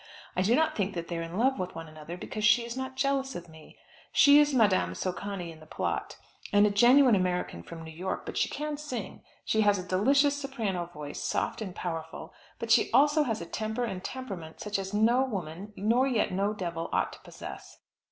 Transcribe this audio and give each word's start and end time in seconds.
I 0.35 0.41
do 0.41 0.55
not 0.55 0.75
think 0.75 0.95
that 0.95 1.09
they're 1.09 1.21
in 1.21 1.37
love 1.37 1.59
with 1.59 1.75
one 1.75 1.87
another, 1.87 2.17
because 2.17 2.43
she 2.43 2.65
is 2.65 2.75
not 2.75 2.95
jealous 2.95 3.35
of 3.35 3.47
me. 3.47 3.77
She 4.11 4.39
is 4.39 4.51
Madame 4.51 4.95
Socani 4.95 5.51
in 5.51 5.59
the 5.59 5.67
plot, 5.67 6.17
and 6.51 6.65
a 6.65 6.71
genuine 6.71 7.13
American 7.13 7.61
from 7.61 7.83
New 7.83 7.91
York; 7.95 8.25
but 8.25 8.35
she 8.35 8.49
can 8.49 8.77
sing; 8.77 9.21
she 9.45 9.61
has 9.61 9.77
a 9.77 9.83
delicious 9.83 10.35
soprano 10.35 10.87
voice, 10.87 11.21
soft 11.21 11.61
and 11.61 11.75
powerful; 11.75 12.33
but 12.57 12.71
she 12.71 12.85
has 12.85 12.93
also 12.95 13.23
a 13.29 13.35
temper 13.45 13.83
and 13.83 14.03
temperament 14.03 14.59
such 14.59 14.79
as 14.79 14.91
no 14.91 15.21
woman, 15.23 15.71
nor 15.75 16.07
yet 16.07 16.31
no 16.31 16.51
devil, 16.51 16.89
ought 16.91 17.13
to 17.13 17.19
possess. 17.19 17.77